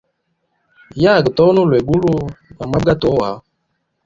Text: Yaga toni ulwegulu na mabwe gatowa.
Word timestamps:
Yaga 1.03 1.29
toni 1.37 1.57
ulwegulu 1.63 2.11
na 2.57 2.63
mabwe 2.69 2.87
gatowa. 2.89 3.29